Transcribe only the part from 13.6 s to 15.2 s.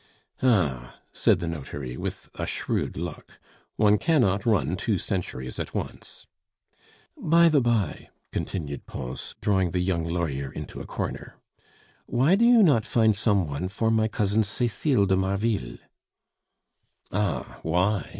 for my cousin Cecile de